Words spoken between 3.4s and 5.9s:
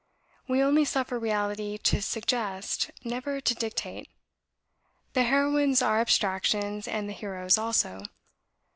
DICTATE. The heroines